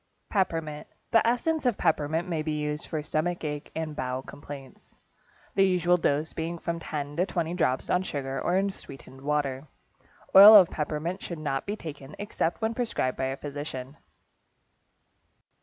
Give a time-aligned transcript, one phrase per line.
[0.31, 4.95] =Peppermint.= The essence of peppermint may be used for stomach ache and bowel complaints,
[5.53, 9.67] the usual dose being from 10 to 20 drops on sugar or in sweetened water.
[10.33, 13.95] Oil of peppermint should not be taken, except when prescribed by a physician.